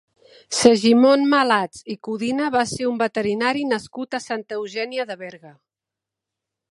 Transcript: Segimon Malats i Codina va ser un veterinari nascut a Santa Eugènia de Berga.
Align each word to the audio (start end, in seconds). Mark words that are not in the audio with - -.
Segimon 0.59 1.25
Malats 1.33 1.83
i 1.95 1.97
Codina 2.07 2.47
va 2.57 2.63
ser 2.71 2.87
un 2.93 2.97
veterinari 3.03 3.63
nascut 3.73 4.17
a 4.19 4.23
Santa 4.27 4.57
Eugènia 4.61 5.07
de 5.11 5.19
Berga. 5.23 5.53